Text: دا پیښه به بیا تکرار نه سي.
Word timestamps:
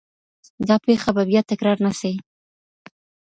دا 0.67 0.75
پیښه 0.85 1.09
به 1.15 1.23
بیا 1.29 1.41
تکرار 1.51 1.77
نه 1.85 1.91
سي. 1.99 2.13